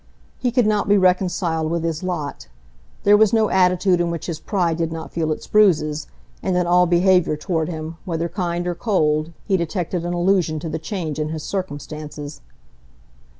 [0.39, 2.47] He could not be reconciled with his lot.
[3.03, 6.07] There was no attitude in which his pride did not feel its bruises;
[6.41, 10.69] and in all behaviour toward him, whether kind or cold, he detected an allusion to
[10.69, 12.41] the change in his circumstances.